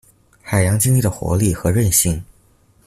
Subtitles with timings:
[0.41, 2.23] 海洋經濟的活力和靭性